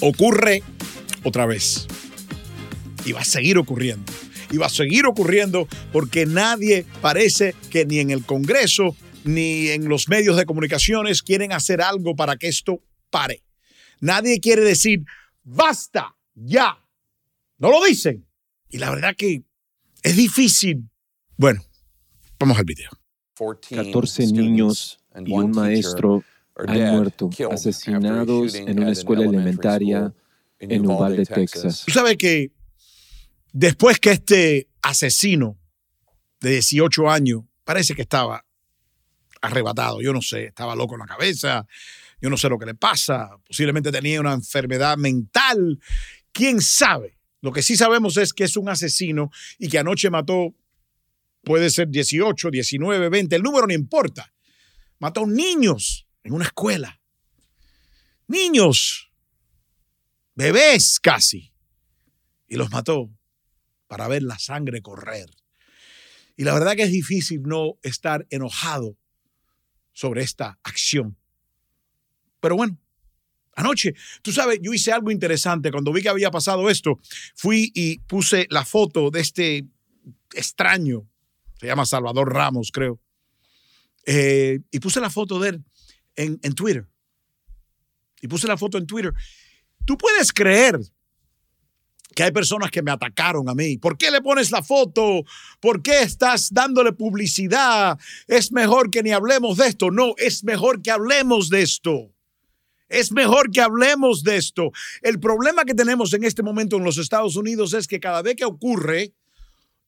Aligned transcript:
Ocurre 0.00 0.62
otra 1.22 1.46
vez. 1.46 1.86
Y 3.04 3.12
va 3.12 3.20
a 3.20 3.24
seguir 3.24 3.58
ocurriendo. 3.58 4.10
Y 4.50 4.56
va 4.56 4.66
a 4.66 4.70
seguir 4.70 5.06
ocurriendo 5.06 5.68
porque 5.92 6.24
nadie 6.26 6.86
parece 7.00 7.54
que 7.70 7.84
ni 7.84 7.98
en 7.98 8.10
el 8.10 8.24
Congreso 8.24 8.96
ni 9.24 9.68
en 9.68 9.88
los 9.88 10.08
medios 10.08 10.36
de 10.36 10.46
comunicaciones 10.46 11.22
quieren 11.22 11.52
hacer 11.52 11.82
algo 11.82 12.16
para 12.16 12.36
que 12.36 12.48
esto 12.48 12.82
pare. 13.10 13.44
Nadie 14.00 14.40
quiere 14.40 14.62
decir, 14.62 15.04
basta, 15.44 16.16
ya. 16.34 16.78
No 17.58 17.70
lo 17.70 17.84
dicen. 17.84 18.26
Y 18.70 18.78
la 18.78 18.90
verdad 18.90 19.14
que 19.16 19.42
es 20.02 20.16
difícil. 20.16 20.88
Bueno, 21.36 21.62
vamos 22.38 22.58
al 22.58 22.64
video. 22.64 23.01
14 23.70 24.26
niños 24.28 25.00
y 25.24 25.32
un 25.32 25.50
maestro 25.50 26.22
han 26.56 26.96
muerto 26.96 27.30
asesinados 27.50 28.54
en 28.54 28.80
una 28.80 28.92
escuela 28.92 29.24
elementaria 29.24 30.12
en 30.58 30.86
Uvalde, 30.86 31.24
Texas. 31.24 31.84
Tú 31.86 31.92
sabes 31.92 32.16
que 32.16 32.52
después 33.52 33.98
que 33.98 34.12
este 34.12 34.68
asesino 34.82 35.58
de 36.40 36.50
18 36.50 37.10
años 37.10 37.42
parece 37.64 37.94
que 37.94 38.02
estaba 38.02 38.44
arrebatado, 39.40 40.00
yo 40.00 40.12
no 40.12 40.22
sé, 40.22 40.46
estaba 40.46 40.76
loco 40.76 40.94
en 40.94 41.00
la 41.00 41.06
cabeza, 41.06 41.66
yo 42.20 42.30
no 42.30 42.36
sé 42.36 42.48
lo 42.48 42.58
que 42.58 42.66
le 42.66 42.74
pasa, 42.74 43.30
posiblemente 43.46 43.90
tenía 43.90 44.20
una 44.20 44.32
enfermedad 44.32 44.96
mental, 44.96 45.80
quién 46.32 46.60
sabe. 46.60 47.18
Lo 47.40 47.52
que 47.52 47.62
sí 47.62 47.76
sabemos 47.76 48.16
es 48.16 48.32
que 48.32 48.44
es 48.44 48.56
un 48.56 48.68
asesino 48.68 49.30
y 49.58 49.68
que 49.68 49.78
anoche 49.78 50.10
mató, 50.10 50.54
puede 51.42 51.70
ser 51.70 51.88
18, 51.88 52.50
19, 52.50 53.08
20, 53.08 53.36
el 53.36 53.42
número 53.42 53.66
no 53.66 53.72
importa. 53.72 54.32
Mató 54.98 55.26
niños 55.26 56.06
en 56.22 56.32
una 56.32 56.44
escuela. 56.44 57.00
Niños, 58.28 59.10
bebés 60.34 61.00
casi. 61.00 61.52
Y 62.48 62.56
los 62.56 62.70
mató 62.70 63.10
para 63.86 64.08
ver 64.08 64.22
la 64.22 64.38
sangre 64.38 64.82
correr. 64.82 65.30
Y 66.36 66.44
la 66.44 66.54
verdad 66.54 66.76
que 66.76 66.82
es 66.84 66.92
difícil 66.92 67.42
no 67.42 67.78
estar 67.82 68.26
enojado 68.30 68.96
sobre 69.92 70.22
esta 70.22 70.58
acción. 70.62 71.18
Pero 72.40 72.56
bueno, 72.56 72.78
anoche, 73.54 73.94
tú 74.22 74.32
sabes, 74.32 74.58
yo 74.62 74.72
hice 74.72 74.92
algo 74.92 75.10
interesante. 75.10 75.70
Cuando 75.70 75.92
vi 75.92 76.02
que 76.02 76.08
había 76.08 76.30
pasado 76.30 76.70
esto, 76.70 76.98
fui 77.34 77.70
y 77.74 77.98
puse 78.00 78.46
la 78.50 78.64
foto 78.64 79.10
de 79.10 79.20
este 79.20 79.66
extraño, 80.32 81.08
se 81.62 81.68
llama 81.68 81.86
Salvador 81.86 82.34
Ramos, 82.34 82.72
creo, 82.72 82.98
eh, 84.04 84.58
y 84.72 84.80
puse 84.80 85.00
la 85.00 85.10
foto 85.10 85.38
de 85.38 85.50
él 85.50 85.64
en, 86.16 86.40
en 86.42 86.54
Twitter. 86.56 86.88
Y 88.20 88.26
puse 88.26 88.48
la 88.48 88.56
foto 88.56 88.78
en 88.78 88.86
Twitter. 88.86 89.12
Tú 89.84 89.96
puedes 89.96 90.32
creer 90.32 90.80
que 92.16 92.24
hay 92.24 92.32
personas 92.32 92.72
que 92.72 92.82
me 92.82 92.90
atacaron 92.90 93.48
a 93.48 93.54
mí. 93.54 93.78
¿Por 93.78 93.96
qué 93.96 94.10
le 94.10 94.20
pones 94.20 94.50
la 94.50 94.60
foto? 94.60 95.22
¿Por 95.60 95.82
qué 95.82 96.02
estás 96.02 96.52
dándole 96.52 96.92
publicidad? 96.94 97.96
Es 98.26 98.50
mejor 98.50 98.90
que 98.90 99.04
ni 99.04 99.12
hablemos 99.12 99.56
de 99.56 99.68
esto. 99.68 99.92
No, 99.92 100.14
es 100.16 100.42
mejor 100.42 100.82
que 100.82 100.90
hablemos 100.90 101.48
de 101.48 101.62
esto. 101.62 102.12
Es 102.88 103.12
mejor 103.12 103.52
que 103.52 103.60
hablemos 103.60 104.24
de 104.24 104.36
esto. 104.36 104.72
El 105.00 105.20
problema 105.20 105.64
que 105.64 105.74
tenemos 105.74 106.12
en 106.12 106.24
este 106.24 106.42
momento 106.42 106.76
en 106.76 106.82
los 106.82 106.98
Estados 106.98 107.36
Unidos 107.36 107.72
es 107.72 107.86
que 107.86 108.00
cada 108.00 108.20
vez 108.20 108.34
que 108.34 108.44
ocurre 108.44 109.14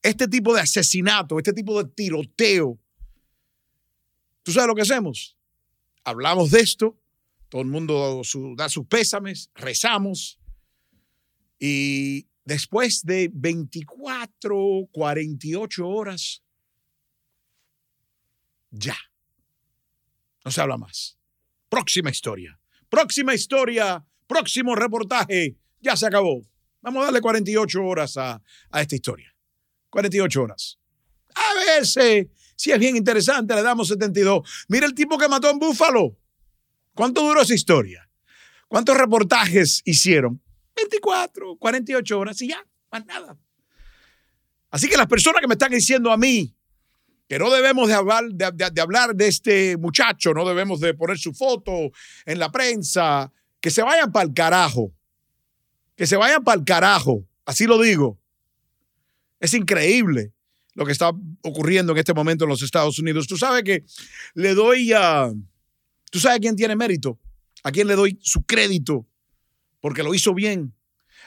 este 0.05 0.27
tipo 0.27 0.53
de 0.53 0.61
asesinato, 0.61 1.39
este 1.39 1.51
tipo 1.51 1.81
de 1.81 1.89
tiroteo, 1.89 2.79
¿tú 4.43 4.51
sabes 4.51 4.67
lo 4.67 4.75
que 4.75 4.83
hacemos? 4.83 5.35
Hablamos 6.03 6.51
de 6.51 6.59
esto, 6.59 7.01
todo 7.49 7.63
el 7.63 7.67
mundo 7.67 8.21
da 8.55 8.69
sus 8.69 8.85
pésames, 8.85 9.49
rezamos, 9.55 10.39
y 11.57 12.27
después 12.43 13.03
de 13.03 13.31
24, 13.33 14.89
48 14.91 15.87
horas, 15.87 16.43
ya. 18.69 18.97
No 20.43 20.51
se 20.51 20.61
habla 20.61 20.77
más. 20.77 21.17
Próxima 21.67 22.11
historia. 22.11 22.59
Próxima 22.89 23.33
historia. 23.33 24.05
Próximo 24.27 24.75
reportaje. 24.75 25.57
Ya 25.79 25.95
se 25.95 26.05
acabó. 26.05 26.47
Vamos 26.81 27.01
a 27.01 27.05
darle 27.05 27.21
48 27.21 27.83
horas 27.83 28.17
a, 28.17 28.39
a 28.69 28.81
esta 28.81 28.93
historia. 28.93 29.34
48 29.95 30.43
horas. 30.43 30.77
A 31.33 31.77
veces, 31.77 32.27
si 32.57 32.69
es 32.69 32.77
bien 32.77 32.97
interesante, 32.97 33.55
le 33.55 33.61
damos 33.61 33.87
72. 33.87 34.65
Mira 34.67 34.85
el 34.87 34.93
tipo 34.93 35.17
que 35.17 35.29
mató 35.29 35.49
en 35.49 35.57
Búfalo. 35.57 36.17
¿Cuánto 36.93 37.21
duró 37.21 37.41
esa 37.41 37.53
historia? 37.53 38.09
¿Cuántos 38.67 38.97
reportajes 38.97 39.81
hicieron? 39.85 40.41
24, 40.75 41.55
48 41.55 42.19
horas 42.19 42.41
y 42.41 42.49
ya, 42.49 42.61
más 42.91 43.05
nada. 43.05 43.37
Así 44.69 44.89
que 44.89 44.97
las 44.97 45.07
personas 45.07 45.39
que 45.39 45.47
me 45.47 45.53
están 45.53 45.71
diciendo 45.71 46.11
a 46.11 46.17
mí 46.17 46.53
que 47.29 47.39
no 47.39 47.49
debemos 47.49 47.87
de 47.87 47.93
hablar 47.93 48.25
de, 48.33 48.81
hablar 48.81 49.15
de 49.15 49.29
este 49.29 49.77
muchacho, 49.77 50.33
no 50.33 50.45
debemos 50.45 50.81
de 50.81 50.93
poner 50.93 51.17
su 51.17 51.33
foto 51.33 51.71
en 52.25 52.39
la 52.39 52.51
prensa, 52.51 53.31
que 53.61 53.71
se 53.71 53.81
vayan 53.81 54.11
para 54.11 54.25
el 54.25 54.33
carajo, 54.33 54.91
que 55.95 56.05
se 56.05 56.17
vayan 56.17 56.43
para 56.43 56.59
el 56.59 56.65
carajo, 56.65 57.25
así 57.45 57.65
lo 57.65 57.81
digo. 57.81 58.19
Es 59.45 59.53
increíble 59.53 60.33
lo 60.73 60.85
que 60.85 60.91
está 60.91 61.11
ocurriendo 61.41 61.93
en 61.93 61.99
este 61.99 62.13
momento 62.13 62.45
en 62.45 62.49
los 62.49 62.61
Estados 62.61 62.99
Unidos. 62.99 63.27
Tú 63.27 63.37
sabes 63.37 63.63
que 63.63 63.85
le 64.33 64.53
doy 64.53 64.91
a... 64.93 65.31
¿Tú 66.11 66.19
sabes 66.19 66.39
quién 66.39 66.55
tiene 66.55 66.75
mérito? 66.75 67.19
¿A 67.63 67.71
quién 67.71 67.87
le 67.87 67.95
doy 67.95 68.19
su 68.21 68.43
crédito? 68.43 69.07
porque 69.85 70.01
lo 70.01 70.15
hizo 70.15 70.33
bien. 70.33 70.73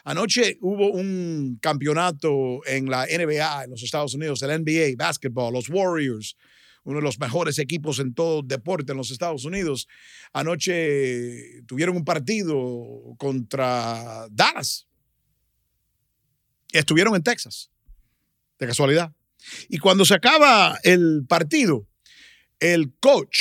Anoche 0.02 0.58
hubo 0.60 0.90
un 0.90 1.60
campeonato 1.62 2.58
en 2.66 2.90
la 2.90 3.06
NBA 3.06 3.62
en 3.62 3.70
los 3.70 3.84
Estados 3.84 4.14
Unidos, 4.14 4.42
el 4.42 4.64
NBA, 4.64 4.96
basketball, 4.96 5.52
los 5.52 5.68
Warriors, 5.68 6.36
uno 6.82 6.98
de 6.98 7.04
los 7.04 7.20
mejores 7.20 7.60
equipos 7.60 8.00
en 8.00 8.14
todo 8.14 8.42
deporte 8.42 8.90
en 8.90 8.98
los 8.98 9.12
Estados 9.12 9.44
Unidos. 9.44 9.86
Anoche 10.32 11.62
tuvieron 11.68 11.94
un 11.94 12.04
partido 12.04 13.14
contra 13.16 14.26
Dallas. 14.28 14.88
Estuvieron 16.72 17.14
en 17.14 17.22
Texas, 17.22 17.70
de 18.58 18.66
casualidad. 18.66 19.12
Y 19.68 19.78
cuando 19.78 20.04
se 20.04 20.14
acaba 20.14 20.78
el 20.82 21.24
partido, 21.28 21.86
el 22.60 22.92
coach, 23.00 23.38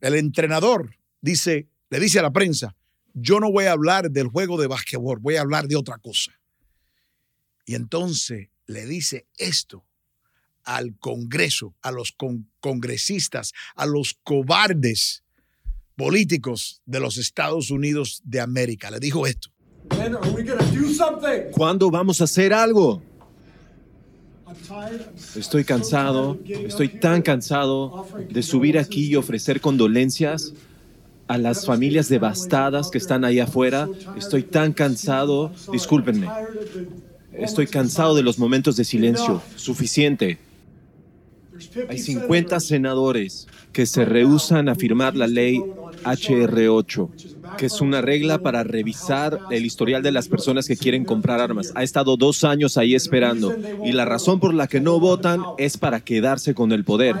el 0.00 0.14
entrenador, 0.14 0.96
dice, 1.20 1.68
le 1.90 2.00
dice 2.00 2.18
a 2.18 2.22
la 2.22 2.32
prensa, 2.32 2.76
yo 3.14 3.40
no 3.40 3.50
voy 3.50 3.64
a 3.64 3.72
hablar 3.72 4.10
del 4.10 4.28
juego 4.28 4.60
de 4.60 4.66
básquetbol, 4.66 5.18
voy 5.20 5.36
a 5.36 5.40
hablar 5.40 5.66
de 5.66 5.76
otra 5.76 5.98
cosa. 5.98 6.32
Y 7.64 7.74
entonces 7.74 8.48
le 8.66 8.86
dice 8.86 9.26
esto 9.36 9.84
al 10.64 10.98
Congreso, 10.98 11.74
a 11.80 11.90
los 11.90 12.14
congresistas, 12.60 13.52
a 13.74 13.86
los 13.86 14.18
cobardes 14.22 15.24
políticos 15.96 16.82
de 16.84 17.00
los 17.00 17.16
Estados 17.16 17.70
Unidos 17.70 18.20
de 18.24 18.40
América. 18.40 18.90
Le 18.90 19.00
dijo 19.00 19.26
esto. 19.26 19.50
¿Cuándo 21.52 21.90
vamos 21.90 22.20
a 22.20 22.24
hacer 22.24 22.52
algo? 22.52 23.02
Estoy 25.36 25.64
cansado, 25.64 26.38
estoy 26.46 26.88
tan 26.88 27.22
cansado 27.22 28.06
de 28.30 28.42
subir 28.42 28.78
aquí 28.78 29.06
y 29.06 29.16
ofrecer 29.16 29.60
condolencias 29.60 30.54
a 31.26 31.36
las 31.38 31.66
familias 31.66 32.08
devastadas 32.08 32.90
que 32.90 32.98
están 32.98 33.24
ahí 33.24 33.40
afuera. 33.40 33.88
Estoy 34.16 34.42
tan 34.42 34.72
cansado, 34.72 35.52
discúlpenme. 35.70 36.28
Estoy 37.32 37.66
cansado 37.66 38.14
de 38.14 38.22
los 38.22 38.38
momentos 38.38 38.76
de 38.76 38.84
silencio. 38.84 39.42
Suficiente. 39.56 40.38
Hay 41.88 41.98
50 41.98 42.60
senadores 42.60 43.46
que 43.72 43.86
se 43.86 44.04
rehusan 44.04 44.68
a 44.68 44.74
firmar 44.74 45.16
la 45.16 45.26
ley 45.26 45.62
HR8, 46.04 47.56
que 47.56 47.66
es 47.66 47.80
una 47.80 48.00
regla 48.00 48.38
para 48.38 48.64
revisar 48.64 49.38
el 49.50 49.66
historial 49.66 50.02
de 50.02 50.12
las 50.12 50.28
personas 50.28 50.66
que 50.66 50.76
quieren 50.76 51.04
comprar 51.04 51.40
armas. 51.40 51.72
Ha 51.74 51.82
estado 51.82 52.16
dos 52.16 52.44
años 52.44 52.76
ahí 52.76 52.94
esperando 52.94 53.54
y 53.84 53.92
la 53.92 54.04
razón 54.04 54.40
por 54.40 54.54
la 54.54 54.66
que 54.66 54.80
no 54.80 55.00
votan 55.00 55.42
es 55.58 55.76
para 55.76 56.00
quedarse 56.00 56.54
con 56.54 56.72
el 56.72 56.84
poder. 56.84 57.16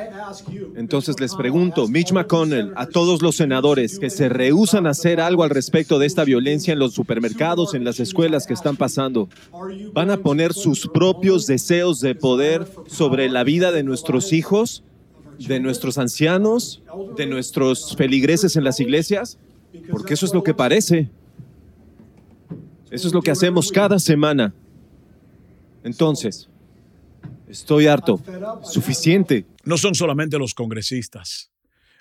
Entonces 0.76 1.20
les 1.20 1.34
pregunto, 1.34 1.88
Mitch 1.88 2.12
McConnell, 2.12 2.72
a 2.76 2.86
todos 2.86 3.22
los 3.22 3.36
senadores 3.36 3.98
que 3.98 4.10
se 4.10 4.28
rehusan 4.28 4.86
a 4.86 4.90
hacer 4.90 5.20
algo 5.20 5.42
al 5.42 5.50
respecto 5.50 5.98
de 5.98 6.06
esta 6.06 6.24
violencia 6.24 6.72
en 6.72 6.78
los 6.78 6.94
supermercados, 6.94 7.74
en 7.74 7.84
las 7.84 8.00
escuelas 8.00 8.46
que 8.46 8.54
están 8.54 8.76
pasando, 8.76 9.28
¿van 9.92 10.10
a 10.10 10.18
poner 10.18 10.52
sus 10.52 10.88
propios 10.88 11.46
deseos 11.46 12.00
de 12.00 12.14
poder 12.14 12.66
sobre 12.86 13.28
la 13.28 13.44
vida 13.44 13.72
de 13.72 13.82
nuestros 13.82 14.32
hijos? 14.32 14.82
De 15.38 15.60
nuestros 15.60 15.98
ancianos, 15.98 16.82
de 17.16 17.26
nuestros 17.26 17.96
feligreses 17.96 18.56
en 18.56 18.64
las 18.64 18.80
iglesias, 18.80 19.38
porque 19.90 20.14
eso 20.14 20.26
es 20.26 20.34
lo 20.34 20.42
que 20.42 20.54
parece. 20.54 21.08
Eso 22.90 23.08
es 23.08 23.14
lo 23.14 23.22
que 23.22 23.30
hacemos 23.30 23.70
cada 23.70 23.98
semana. 23.98 24.54
Entonces, 25.84 26.48
estoy 27.48 27.86
harto. 27.86 28.20
Suficiente. 28.62 29.44
No 29.64 29.76
son 29.76 29.94
solamente 29.94 30.38
los 30.38 30.54
congresistas. 30.54 31.50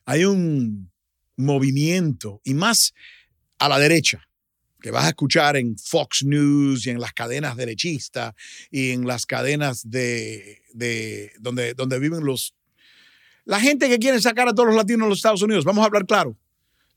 Hay 0.05 0.23
un 0.25 0.89
movimiento 1.35 2.41
y 2.43 2.53
más 2.53 2.93
a 3.59 3.69
la 3.69 3.79
derecha, 3.79 4.27
que 4.79 4.91
vas 4.91 5.05
a 5.05 5.09
escuchar 5.09 5.57
en 5.57 5.77
Fox 5.77 6.23
News 6.23 6.85
y 6.85 6.91
en 6.91 6.99
las 6.99 7.13
cadenas 7.13 7.57
derechistas 7.57 8.33
y 8.69 8.91
en 8.91 9.07
las 9.07 9.25
cadenas 9.25 9.89
de, 9.89 10.61
de 10.73 11.31
donde, 11.39 11.73
donde 11.73 11.99
viven 11.99 12.23
los... 12.23 12.53
La 13.47 13.61
gente 13.61 13.87
que 13.87 13.97
quiere 13.97 14.21
sacar 14.21 14.49
a 14.49 14.53
todos 14.53 14.67
los 14.67 14.75
latinos 14.75 15.05
de 15.05 15.09
los 15.09 15.19
Estados 15.19 15.41
Unidos, 15.41 15.63
vamos 15.63 15.81
a 15.81 15.85
hablar 15.85 16.05
claro, 16.05 16.35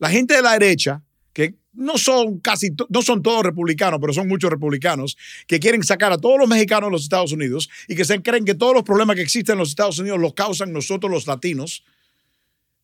la 0.01 0.11
gente 0.11 0.35
de 0.35 0.43
la 0.43 0.55
derecha, 0.55 1.01
que 1.33 1.55
no 1.73 1.97
son 1.97 2.41
casi, 2.41 2.71
no 2.89 3.03
son 3.03 3.23
todos 3.23 3.45
republicanos, 3.45 4.01
pero 4.01 4.13
son 4.13 4.27
muchos 4.27 4.51
republicanos, 4.51 5.17
que 5.47 5.61
quieren 5.61 5.85
sacar 5.85 6.13
a 6.13 6.19
todos 6.19 6.41
los 6.41 6.49
mexicanos 6.49 6.89
de 6.89 6.93
los 6.93 7.03
Estados 7.05 7.31
Unidos 7.31 7.71
y 7.87 7.95
que 7.95 8.05
se 8.05 8.21
creen 8.21 8.45
que 8.45 8.57
todos 8.57 8.75
los 8.75 8.83
problemas 8.83 9.15
que 9.15 9.23
existen 9.23 9.53
en 9.53 9.59
los 9.61 9.69
Estados 9.69 10.01
Unidos 10.01 10.19
los 10.19 10.35
causan 10.35 10.73
nosotros 10.73 11.09
los 11.13 11.29
latinos. 11.29 11.85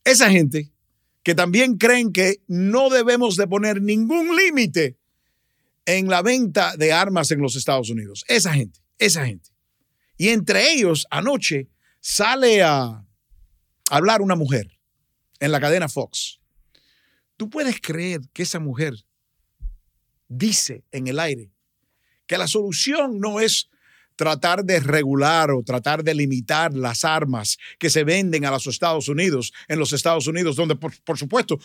Esa 0.04 0.30
gente 0.30 0.70
que 1.24 1.34
también 1.34 1.76
creen 1.76 2.12
que 2.12 2.42
no 2.46 2.88
debemos 2.88 3.34
de 3.34 3.48
poner 3.48 3.82
ningún 3.82 4.36
límite 4.36 4.96
en 5.86 6.06
la 6.06 6.22
venta 6.22 6.76
de 6.76 6.92
armas 6.92 7.32
en 7.32 7.40
los 7.40 7.56
Estados 7.56 7.90
Unidos. 7.90 8.24
Esa 8.28 8.52
gente, 8.52 8.78
esa 9.00 9.26
gente. 9.26 9.50
Y 10.16 10.28
entre 10.28 10.70
ellos, 10.70 11.08
anoche 11.10 11.66
sale 12.00 12.62
a 12.62 13.05
hablar 13.90 14.22
una 14.22 14.34
mujer 14.34 14.78
en 15.40 15.52
la 15.52 15.60
cadena 15.60 15.88
Fox. 15.88 16.40
¿Tú 17.36 17.50
puedes 17.50 17.80
creer 17.80 18.20
que 18.32 18.42
esa 18.42 18.58
mujer 18.58 18.94
dice 20.28 20.84
en 20.90 21.06
el 21.06 21.18
aire 21.18 21.50
que 22.26 22.38
la 22.38 22.48
solución 22.48 23.20
no 23.20 23.40
es 23.40 23.68
tratar 24.16 24.64
de 24.64 24.80
regular 24.80 25.50
o 25.50 25.62
tratar 25.62 26.02
de 26.02 26.14
limitar 26.14 26.74
las 26.74 27.04
armas 27.04 27.58
que 27.78 27.90
se 27.90 28.02
venden 28.02 28.46
a 28.46 28.50
los 28.50 28.66
Estados 28.66 29.08
Unidos, 29.08 29.52
en 29.68 29.78
los 29.78 29.92
Estados 29.92 30.26
Unidos, 30.26 30.56
donde 30.56 30.74
por, 30.74 31.18
supuesto 31.18 31.58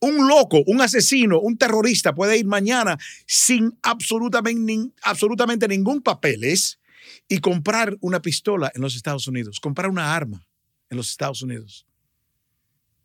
un 0.00 0.26
loco, 0.26 0.62
un 0.66 0.80
asesino, 0.80 1.38
un 1.38 1.58
terrorista 1.58 2.14
puede 2.14 2.38
ir 2.38 2.46
mañana 2.46 2.98
sin 3.26 3.78
absolutamente, 3.82 4.94
absolutamente 5.02 5.68
ningún 5.68 6.00
papeles 6.00 6.80
y 7.28 7.38
comprar 7.38 7.96
una 8.00 8.22
pistola 8.22 8.72
en 8.74 8.80
los 8.80 8.96
Estados 8.96 9.28
Unidos, 9.28 9.60
comprar 9.60 9.90
una 9.90 10.14
arma 10.14 10.46
en 10.90 10.96
los 10.96 11.10
Estados 11.10 11.42
Unidos. 11.42 11.86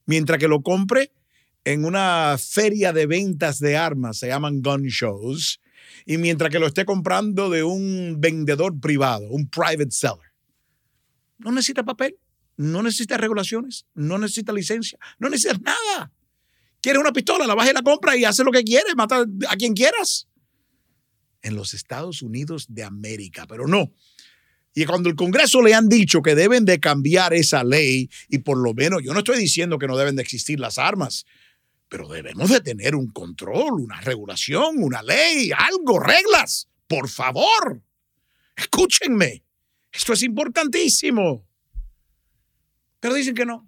Mientras 0.06 0.40
que 0.40 0.48
lo 0.48 0.62
compre 0.62 1.12
en 1.64 1.86
una 1.86 2.36
feria 2.38 2.92
de 2.94 3.06
ventas 3.06 3.60
de 3.60 3.78
armas, 3.78 4.18
se 4.18 4.28
llaman 4.28 4.62
gun 4.62 4.84
shows, 4.84 5.62
y 6.06 6.18
mientras 6.18 6.52
que 6.52 6.60
lo 6.60 6.68
esté 6.68 6.86
comprando 6.86 7.50
de 7.50 7.64
un 7.64 8.18
vendedor 8.20 8.80
privado, 8.80 9.28
un 9.30 9.48
private 9.48 9.92
seller. 9.92 10.34
No 11.38 11.52
necesita 11.52 11.84
papel, 11.84 12.18
no 12.58 12.84
necesita 12.84 13.18
regulaciones, 13.18 13.86
no 13.94 14.18
necesita 14.18 14.54
licencia, 14.54 15.00
no 15.20 15.30
necesita 15.30 15.60
nada. 15.60 16.12
Quieres 16.82 17.02
una 17.02 17.14
pistola, 17.14 17.48
la 17.48 17.56
baja 17.56 17.72
y 17.72 17.74
la 17.74 17.82
compra 17.82 18.16
y 18.16 18.26
hace 18.26 18.44
lo 18.44 18.52
que 18.52 18.64
quieres, 18.64 18.96
mata 18.96 19.26
a 19.50 19.56
quien 19.56 19.74
quieras. 19.74 20.28
En 21.42 21.56
los 21.56 21.74
Estados 21.74 22.22
Unidos 22.22 22.68
de 22.70 22.84
América, 22.84 23.46
pero 23.48 23.68
no. 23.68 23.92
Y 24.78 24.86
cuando 24.86 25.10
el 25.10 25.16
Congreso 25.16 25.62
le 25.62 25.74
han 25.74 25.88
dicho 25.88 26.22
que 26.22 26.36
deben 26.36 26.66
de 26.66 26.82
cambiar 26.82 27.34
esa 27.34 27.64
ley, 27.64 28.10
y 28.28 28.40
por 28.40 28.58
lo 28.58 28.74
menos 28.74 29.02
yo 29.02 29.14
no 29.14 29.20
estoy 29.20 29.40
diciendo 29.40 29.80
que 29.80 29.88
no 29.88 29.96
deben 29.96 30.18
de 30.18 30.22
existir 30.22 30.60
las 30.60 30.78
armas, 30.78 31.26
pero 31.88 32.10
debemos 32.10 32.50
de 32.50 32.60
tener 32.60 32.94
un 32.94 33.08
control, 33.08 33.80
una 33.80 34.02
regulación, 34.02 34.84
una 34.84 35.02
ley, 35.02 35.50
algo, 35.58 35.98
reglas. 35.98 36.68
Por 36.88 37.08
favor, 37.08 37.82
escúchenme. 38.58 39.46
Esto 39.94 40.12
es 40.12 40.24
importantísimo. 40.24 41.48
Pero 43.00 43.14
dicen 43.14 43.34
que 43.34 43.46
no. 43.46 43.66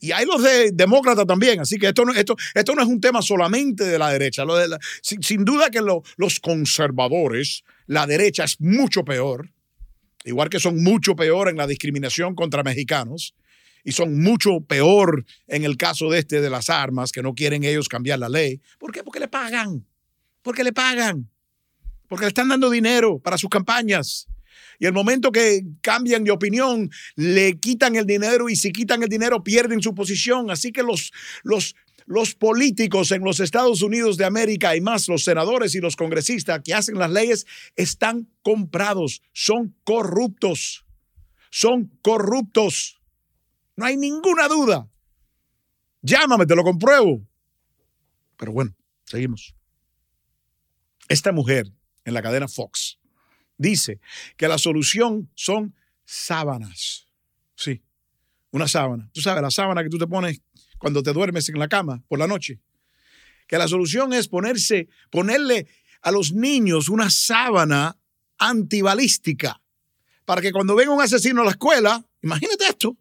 Y 0.00 0.12
hay 0.12 0.26
los 0.26 0.42
de 0.42 0.70
demócratas 0.72 1.26
también, 1.26 1.60
así 1.60 1.76
que 1.76 1.88
esto 1.88 2.04
no, 2.04 2.12
esto, 2.12 2.36
esto 2.54 2.74
no 2.74 2.82
es 2.82 2.88
un 2.88 3.00
tema 3.00 3.20
solamente 3.20 3.84
de 3.84 3.98
la 3.98 4.10
derecha. 4.10 4.44
Lo 4.44 4.56
de 4.56 4.78
sin, 5.02 5.44
duda 5.44 5.70
que 5.70 5.80
los 5.80 6.40
conservadores, 6.40 7.64
la 7.86 8.06
derecha 8.06 8.44
es 8.44 8.60
mucho 8.60 9.04
peor, 9.04 9.50
igual 10.24 10.50
que 10.50 10.60
son 10.60 10.82
mucho 10.82 11.16
peor 11.16 11.48
en 11.48 11.56
la 11.56 11.66
discriminación 11.66 12.34
contra 12.34 12.62
mexicanos 12.62 13.34
y 13.84 13.92
son 13.92 14.20
mucho 14.20 14.60
peor 14.60 15.24
en 15.46 15.64
el 15.64 15.76
caso 15.76 16.10
de 16.10 16.20
este 16.20 16.40
de 16.40 16.50
las 16.50 16.70
armas, 16.70 17.10
que 17.10 17.22
no 17.22 17.34
quieren 17.34 17.64
ellos 17.64 17.88
cambiar 17.88 18.18
la 18.18 18.28
ley. 18.28 18.60
¿Por 18.78 18.92
qué? 18.92 19.02
Porque 19.02 19.20
le 19.20 19.28
pagan. 19.28 19.86
Porque 20.42 20.62
le 20.62 20.72
pagan. 20.72 21.28
Porque 22.08 22.24
le 22.24 22.28
están 22.28 22.48
dando 22.48 22.70
dinero 22.70 23.18
para 23.18 23.38
sus 23.38 23.50
campañas. 23.50 24.28
Y 24.78 24.86
el 24.86 24.92
momento 24.92 25.32
que 25.32 25.64
cambian 25.80 26.24
de 26.24 26.30
opinión, 26.30 26.90
le 27.16 27.58
quitan 27.58 27.96
el 27.96 28.06
dinero 28.06 28.48
y 28.48 28.56
si 28.56 28.72
quitan 28.72 29.02
el 29.02 29.08
dinero 29.08 29.42
pierden 29.42 29.82
su 29.82 29.94
posición. 29.94 30.50
Así 30.50 30.70
que 30.70 30.84
los, 30.84 31.12
los, 31.42 31.74
los 32.06 32.34
políticos 32.34 33.10
en 33.10 33.24
los 33.24 33.40
Estados 33.40 33.82
Unidos 33.82 34.16
de 34.16 34.24
América 34.24 34.76
y 34.76 34.80
más 34.80 35.08
los 35.08 35.24
senadores 35.24 35.74
y 35.74 35.80
los 35.80 35.96
congresistas 35.96 36.60
que 36.64 36.74
hacen 36.74 36.96
las 36.96 37.10
leyes 37.10 37.46
están 37.74 38.28
comprados, 38.42 39.20
son 39.32 39.74
corruptos, 39.82 40.84
son 41.50 41.90
corruptos. 42.02 43.00
No 43.74 43.84
hay 43.84 43.96
ninguna 43.96 44.46
duda. 44.46 44.88
Llámame, 46.02 46.46
te 46.46 46.54
lo 46.54 46.62
compruebo. 46.62 47.20
Pero 48.36 48.52
bueno, 48.52 48.74
seguimos. 49.04 49.54
Esta 51.08 51.32
mujer 51.32 51.66
en 52.04 52.14
la 52.14 52.22
cadena 52.22 52.46
Fox 52.46 52.98
dice 53.58 54.00
que 54.36 54.48
la 54.48 54.56
solución 54.56 55.30
son 55.34 55.74
sábanas. 56.04 57.06
Sí, 57.54 57.82
una 58.50 58.66
sábana. 58.66 59.10
Tú 59.12 59.20
sabes, 59.20 59.42
la 59.42 59.50
sábana 59.50 59.82
que 59.82 59.90
tú 59.90 59.98
te 59.98 60.06
pones 60.06 60.40
cuando 60.78 61.02
te 61.02 61.12
duermes 61.12 61.48
en 61.50 61.58
la 61.58 61.68
cama 61.68 62.02
por 62.08 62.18
la 62.18 62.26
noche. 62.26 62.60
Que 63.46 63.58
la 63.58 63.68
solución 63.68 64.12
es 64.12 64.28
ponerse, 64.28 64.88
ponerle 65.10 65.68
a 66.00 66.10
los 66.10 66.32
niños 66.32 66.88
una 66.88 67.10
sábana 67.10 67.98
antibalística 68.38 69.60
para 70.24 70.40
que 70.40 70.52
cuando 70.52 70.76
venga 70.76 70.92
un 70.92 71.02
asesino 71.02 71.42
a 71.42 71.44
la 71.44 71.50
escuela, 71.52 72.06
imagínate 72.22 72.66
esto, 72.66 72.96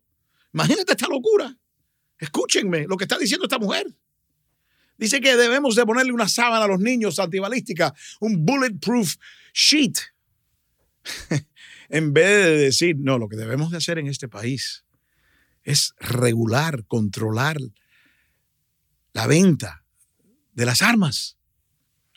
Imagínate 0.57 0.93
esta 0.93 1.07
locura. 1.07 1.55
Escúchenme 2.17 2.87
lo 2.87 2.97
que 2.97 3.03
está 3.03 3.19
diciendo 3.19 3.45
esta 3.45 3.59
mujer. 3.59 3.85
Dice 4.97 5.21
que 5.21 5.35
debemos 5.35 5.75
de 5.75 5.85
ponerle 5.85 6.11
una 6.11 6.27
sábana 6.27 6.65
a 6.65 6.67
los 6.67 6.79
niños 6.79 7.19
antibalística, 7.19 7.93
un 8.19 8.43
bulletproof 8.43 9.15
sheet. 9.53 9.99
en 11.89 12.13
vez 12.13 12.45
de 12.45 12.57
decir, 12.57 12.95
no, 12.99 13.17
lo 13.17 13.27
que 13.27 13.37
debemos 13.37 13.71
de 13.71 13.77
hacer 13.77 13.99
en 13.99 14.07
este 14.07 14.27
país 14.27 14.85
es 15.63 15.93
regular, 15.99 16.85
controlar 16.87 17.57
la 19.13 19.27
venta 19.27 19.83
de 20.53 20.65
las 20.65 20.81
armas. 20.81 21.37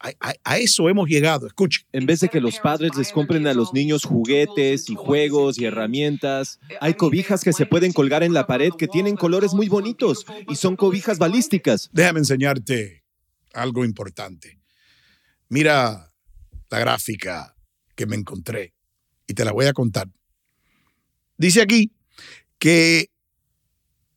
A, 0.02 0.56
eso 0.58 0.88
hemos 0.88 1.08
llegado, 1.08 1.46
escuchen. 1.46 1.84
En 1.92 2.06
vez 2.06 2.20
de 2.20 2.28
que 2.28 2.40
los 2.40 2.58
padres 2.58 2.92
les 2.96 3.12
compren 3.12 3.46
a 3.46 3.52
los 3.52 3.74
niños 3.74 4.04
juguetes 4.04 4.88
y 4.88 4.94
juegos 4.94 5.58
y 5.58 5.66
herramientas, 5.66 6.58
hay 6.80 6.94
cobijas 6.94 7.44
que 7.44 7.52
se 7.52 7.66
pueden 7.66 7.92
colgar 7.92 8.22
en 8.22 8.32
la 8.32 8.46
pared 8.46 8.70
que 8.78 8.88
tienen 8.88 9.16
colores 9.16 9.52
muy 9.52 9.68
bonitos 9.68 10.24
y 10.48 10.56
son 10.56 10.76
cobijas 10.76 11.18
balísticas. 11.18 11.90
Déjame 11.92 12.20
enseñarte 12.20 13.04
algo 13.52 13.84
importante. 13.84 14.58
Mira 15.50 16.10
la 16.70 16.78
gráfica 16.78 17.54
que 17.94 18.06
me 18.06 18.16
encontré 18.16 18.72
y 19.30 19.34
te 19.34 19.44
la 19.44 19.52
voy 19.52 19.66
a 19.66 19.72
contar. 19.72 20.08
Dice 21.38 21.62
aquí 21.62 21.92
que 22.58 23.10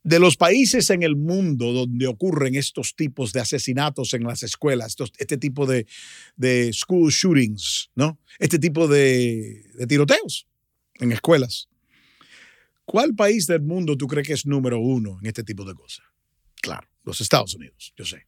de 0.03 0.19
los 0.19 0.35
países 0.37 0.89
en 0.89 1.03
el 1.03 1.15
mundo 1.15 1.71
donde 1.71 2.07
ocurren 2.07 2.55
estos 2.55 2.95
tipos 2.95 3.31
de 3.31 3.39
asesinatos 3.39 4.15
en 4.15 4.23
las 4.23 4.41
escuelas, 4.41 4.95
este 5.19 5.37
tipo 5.37 5.67
de, 5.67 5.85
school 6.73 7.11
shootings, 7.11 7.91
¿no? 7.93 8.19
Este 8.39 8.57
tipo 8.57 8.87
de, 8.87 9.63
de 9.75 9.87
tiroteos 9.87 10.47
en 10.95 11.11
escuelas. 11.11 11.69
¿Cuál 12.85 13.13
país 13.13 13.45
del 13.45 13.61
mundo 13.61 13.95
tú 13.95 14.07
crees 14.07 14.27
que 14.27 14.33
es 14.33 14.45
número 14.47 14.79
uno 14.79 15.19
en 15.21 15.27
este 15.27 15.43
tipo 15.43 15.63
de 15.63 15.75
cosas? 15.75 16.05
Claro, 16.59 16.89
los 17.03 17.21
Estados 17.21 17.53
Unidos, 17.53 17.93
yo 17.95 18.03
sé. 18.03 18.25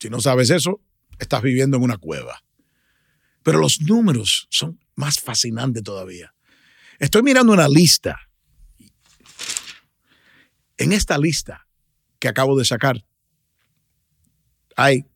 Si 0.00 0.10
no 0.10 0.20
sabes 0.20 0.50
eso, 0.50 0.82
estás 1.20 1.40
viviendo 1.40 1.76
en 1.76 1.84
una 1.84 1.98
cueva. 1.98 2.44
Pero 3.44 3.58
los 3.60 3.80
números 3.80 4.48
son 4.50 4.80
más 4.96 5.20
fascinantes 5.20 5.82
todavía. 5.82 6.34
Estoy 6.98 7.22
mirando 7.22 7.52
una 7.52 7.68
lista 7.68 8.18
en 10.76 10.92
esta 10.92 11.16
lista 11.18 11.66
que 12.18 12.28
acabo 12.28 12.56
de 12.58 12.64
sacar, 12.64 13.04
hay 14.76 15.06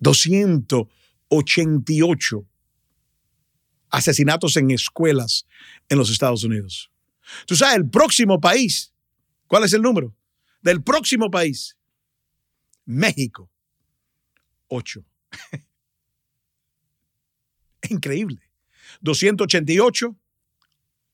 288 0.00 2.48
asesinatos 3.90 4.56
en 4.56 4.70
escuelas 4.70 5.46
en 5.88 5.98
los 5.98 6.10
Estados 6.10 6.44
Unidos. 6.44 6.90
Tú 7.46 7.56
sabes, 7.56 7.76
el 7.76 7.88
próximo 7.88 8.38
país, 8.40 8.92
¿cuál 9.46 9.64
es 9.64 9.72
el 9.72 9.80
número? 9.82 10.14
Del 10.62 10.82
próximo 10.82 11.30
país, 11.30 11.76
México, 12.84 13.50
8. 14.68 15.04
Increíble. 17.90 18.43
288, 19.00 20.14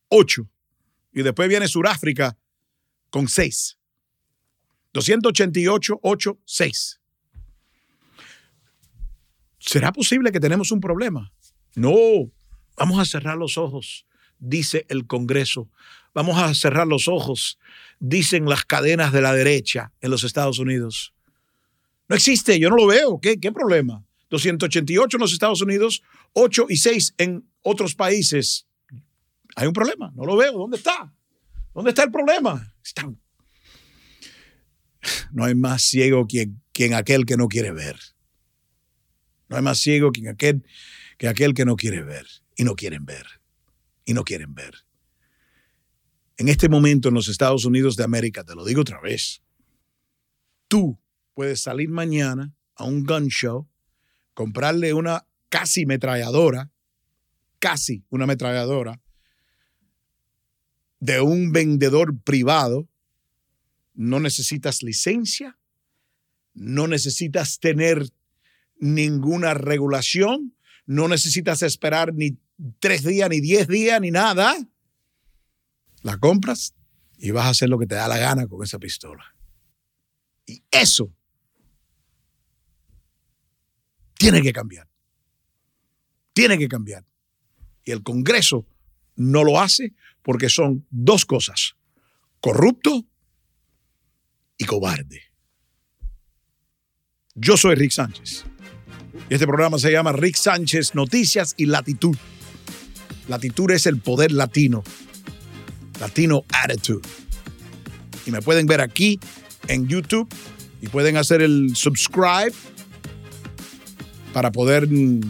8. 0.09 0.51
Y 1.13 1.23
después 1.23 1.49
viene 1.49 1.69
Sudáfrica 1.69 2.37
con 3.11 3.29
seis. 3.29 3.79
288-86. 4.95 6.99
¿Será 9.59 9.93
posible 9.93 10.33
que 10.33 10.41
tenemos 10.41 10.73
un 10.73 10.81
problema? 10.81 11.31
No, 11.75 11.93
vamos 12.77 12.99
a 12.99 13.05
cerrar 13.05 13.37
los 13.37 13.59
ojos, 13.59 14.07
dice 14.39 14.87
el 14.89 15.07
Congreso. 15.07 15.69
Vamos 16.13 16.39
a 16.39 16.53
cerrar 16.55 16.89
los 16.89 17.07
ojos, 17.07 17.61
dicen 18.01 18.47
las 18.47 18.65
cadenas 18.65 19.13
de 19.13 19.21
la 19.21 19.33
derecha 19.33 19.93
en 20.01 20.11
los 20.11 20.25
Estados 20.25 20.59
Unidos. 20.59 21.15
No 22.09 22.17
existe, 22.17 22.59
yo 22.59 22.71
no 22.71 22.77
lo 22.77 22.87
veo. 22.87 23.21
¿Qué, 23.21 23.39
qué 23.39 23.53
problema? 23.53 24.05
288 24.31 25.17
en 25.17 25.21
los 25.21 25.33
Estados 25.33 25.61
Unidos, 25.61 26.03
8 26.33 26.67
y 26.69 26.79
6 26.79 27.15
en 27.19 27.45
otros 27.63 27.95
países. 27.95 28.67
Hay 29.57 29.67
un 29.67 29.73
problema, 29.73 30.13
no 30.15 30.25
lo 30.25 30.37
veo. 30.37 30.53
¿Dónde 30.53 30.77
está? 30.77 31.15
¿Dónde 31.75 31.91
está 31.91 32.05
el 32.05 32.11
problema? 32.11 32.75
No 35.33 35.45
hay 35.45 35.55
más 35.55 35.83
ciego 35.83 36.27
quien 36.27 36.95
aquel 36.95 37.27
que 37.27 37.37
no 37.37 37.49
quiere 37.49 37.73
ver. 37.73 37.99
No 39.49 39.57
hay 39.57 39.63
más 39.63 39.79
ciego 39.79 40.13
que 40.13 40.29
aquel, 40.29 40.65
que 41.19 41.29
aquel 41.29 41.55
que 41.55 41.65
no 41.65 41.77
quiere 41.77 42.03
ver. 42.03 42.27
Y 42.57 42.65
no 42.65 42.75
quieren 42.75 43.05
ver. 43.05 43.27
Y 44.05 44.15
no 44.15 44.25
quieren 44.25 44.55
ver. 44.55 44.75
En 46.37 46.49
este 46.49 46.69
momento 46.69 47.09
en 47.09 47.15
los 47.15 47.29
Estados 47.29 47.65
Unidos 47.65 47.97
de 47.97 48.05
América, 48.05 48.45
te 48.45 48.55
lo 48.55 48.65
digo 48.65 48.81
otra 48.81 49.01
vez, 49.01 49.43
tú 50.69 50.99
puedes 51.35 51.63
salir 51.63 51.91
mañana 51.91 52.55
a 52.75 52.85
un 52.85 53.05
gun 53.05 53.29
show, 53.29 53.69
comprarle 54.33 54.95
una 54.95 55.27
casi 55.49 55.85
metralladora, 55.85 56.71
casi 57.61 58.05
una 58.11 58.25
ametralladora, 58.25 59.01
de 60.99 61.21
un 61.21 61.53
vendedor 61.53 62.19
privado, 62.23 62.89
no 63.95 64.19
necesitas 64.19 64.83
licencia, 64.83 65.59
no 66.55 66.89
necesitas 66.89 67.61
tener 67.61 68.11
ninguna 68.79 69.55
regulación, 69.55 70.57
no 70.87 71.07
necesitas 71.09 71.63
esperar 71.63 72.13
ni 72.15 72.39
tres 72.81 73.05
días, 73.05 73.31
ni 73.31 73.41
diez 73.41 73.69
días, 73.69 74.01
ni 74.01 74.11
nada. 74.11 74.55
La 76.03 76.19
compras 76.19 76.75
y 77.19 77.31
vas 77.31 77.47
a 77.47 77.51
hacer 77.51 77.69
lo 77.69 77.79
que 77.79 77.87
te 77.87 77.95
da 77.95 78.09
la 78.09 78.19
gana 78.19 78.47
con 78.47 78.65
esa 78.65 78.79
pistola. 78.79 79.25
Y 80.47 80.65
eso 80.71 81.15
tiene 84.15 84.43
que 84.43 84.53
cambiar. 84.53 84.89
Tiene 86.33 86.59
que 86.59 86.69
cambiar. 86.69 87.10
Y 87.85 87.93
el 87.93 88.03
Congreso 88.03 88.67
no 89.17 89.45
lo 89.45 89.61
hace 89.61 89.93
porque 90.23 90.49
son 90.49 90.87
dos 90.91 91.25
cosas, 91.25 91.77
corrupto 92.41 93.05
y 94.59 94.65
cobarde. 94.65 95.23
Yo 97.35 97.57
soy 97.57 97.75
Rick 97.75 97.93
Sánchez. 97.93 98.45
Y 99.29 99.35
este 99.35 99.47
programa 99.47 99.79
se 99.79 99.91
llama 99.91 100.13
Rick 100.13 100.37
Sánchez 100.37 100.95
Noticias 100.95 101.55
y 101.57 101.67
Latitud. 101.67 102.17
Latitud 103.29 103.71
es 103.71 103.87
el 103.87 104.01
poder 104.01 104.33
latino. 104.33 104.83
Latino 106.01 106.45
Attitude. 106.53 107.07
Y 108.27 108.31
me 108.31 108.43
pueden 108.43 108.67
ver 108.67 108.81
aquí 108.81 109.19
en 109.69 109.87
YouTube 109.89 110.29
y 110.83 110.89
pueden 110.89 111.17
hacer 111.17 111.43
el 111.43 111.77
subscribe 111.77 112.53
para 114.33 114.51
poder 114.51 114.89
mm, 114.89 115.21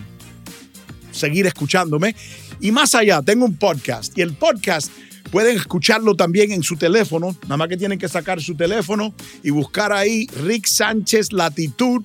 seguir 1.20 1.46
escuchándome. 1.46 2.16
Y 2.60 2.72
más 2.72 2.94
allá, 2.94 3.22
tengo 3.22 3.44
un 3.44 3.56
podcast 3.56 4.16
y 4.18 4.22
el 4.22 4.34
podcast 4.34 4.90
pueden 5.30 5.56
escucharlo 5.56 6.16
también 6.16 6.52
en 6.52 6.62
su 6.62 6.76
teléfono. 6.76 7.36
Nada 7.42 7.56
más 7.56 7.68
que 7.68 7.76
tienen 7.76 7.98
que 7.98 8.08
sacar 8.08 8.40
su 8.40 8.54
teléfono 8.56 9.14
y 9.42 9.50
buscar 9.50 9.92
ahí 9.92 10.26
Rick 10.44 10.66
Sánchez 10.66 11.32
Latitud, 11.32 12.02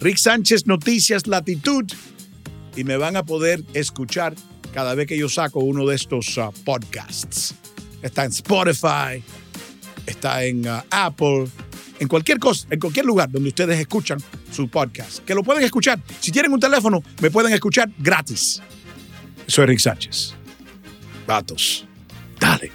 Rick 0.00 0.16
Sánchez 0.16 0.66
Noticias 0.66 1.26
Latitud 1.26 1.84
y 2.76 2.84
me 2.84 2.96
van 2.96 3.16
a 3.16 3.24
poder 3.24 3.62
escuchar 3.74 4.34
cada 4.72 4.94
vez 4.94 5.06
que 5.06 5.16
yo 5.16 5.28
saco 5.28 5.60
uno 5.60 5.86
de 5.86 5.96
estos 5.96 6.36
uh, 6.36 6.52
podcasts. 6.64 7.54
Está 8.02 8.24
en 8.24 8.30
Spotify, 8.30 9.22
está 10.06 10.44
en 10.44 10.68
uh, 10.68 10.82
Apple, 10.90 11.46
en 11.98 12.08
cualquier 12.08 12.38
cosa, 12.38 12.66
en 12.70 12.80
cualquier 12.80 13.06
lugar 13.06 13.30
donde 13.30 13.48
ustedes 13.48 13.78
escuchan 13.78 14.18
su 14.50 14.68
podcast. 14.68 15.24
Que 15.24 15.34
lo 15.34 15.42
pueden 15.42 15.62
escuchar. 15.62 16.00
Si 16.20 16.32
tienen 16.32 16.52
un 16.52 16.60
teléfono, 16.60 17.02
me 17.20 17.30
pueden 17.30 17.52
escuchar 17.52 17.90
gratis. 17.98 18.62
Soy 19.46 19.66
Rick 19.66 19.78
Sánchez. 19.78 20.34
Vatos. 21.26 21.86
Dale. 22.38 22.70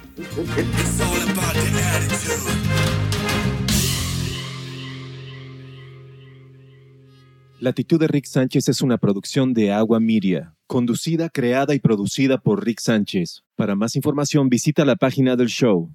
La 7.60 7.70
actitud 7.70 8.00
de 8.00 8.08
Rick 8.08 8.24
Sánchez 8.24 8.68
es 8.68 8.82
una 8.82 8.98
producción 8.98 9.54
de 9.54 9.70
Agua 9.70 10.00
Media, 10.00 10.56
conducida, 10.66 11.28
creada 11.28 11.74
y 11.74 11.78
producida 11.78 12.38
por 12.38 12.64
Rick 12.64 12.80
Sánchez. 12.80 13.44
Para 13.54 13.76
más 13.76 13.94
información 13.94 14.48
visita 14.48 14.84
la 14.84 14.96
página 14.96 15.36
del 15.36 15.46
show. 15.46 15.88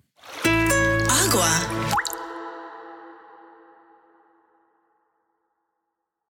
Agua. 0.46 1.76